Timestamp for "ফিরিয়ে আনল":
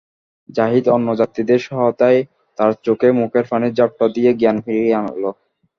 4.65-5.23